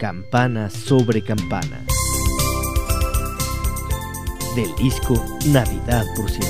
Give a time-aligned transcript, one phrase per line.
[0.00, 1.84] Campana sobre Campana.
[4.56, 6.48] Del disco Navidad por siempre.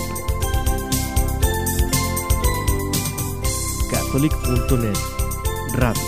[3.90, 4.96] Catholic.net
[5.72, 6.00] Radio.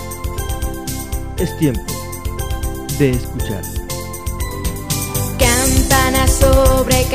[1.36, 1.82] Es tiempo
[3.00, 3.64] de escuchar.
[5.36, 7.11] Campana sobre Campana.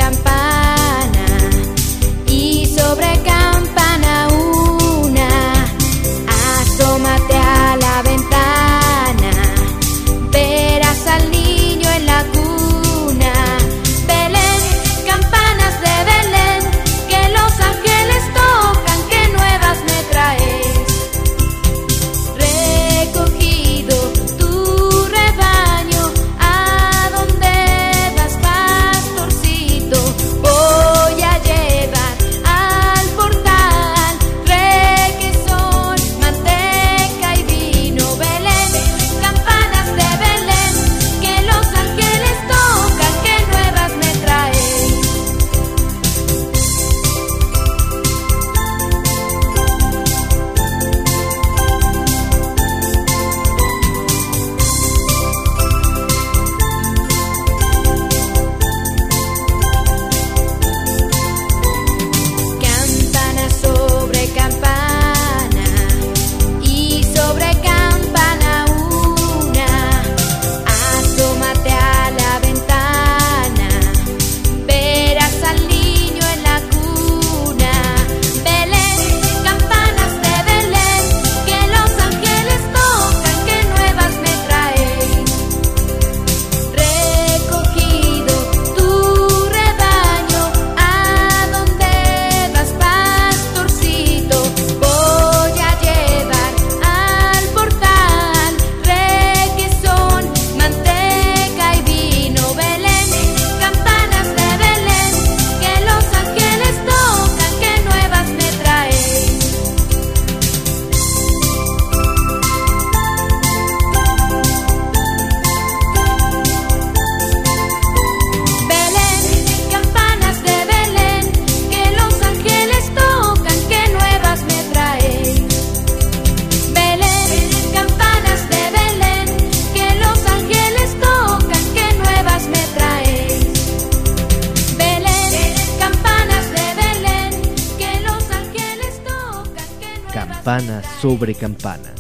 [140.17, 141.93] Campana sobre Campana.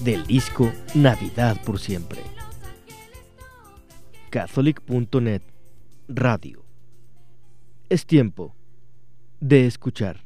[0.00, 2.20] Del disco Navidad por siempre.
[4.28, 5.40] Catholic.net
[6.06, 6.66] Radio.
[7.88, 8.54] Es tiempo
[9.40, 10.23] de escuchar.